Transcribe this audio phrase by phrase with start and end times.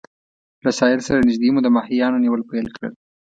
[0.63, 2.93] له ساحل سره نږدې مو د ماهیانو نیول پیل کړل.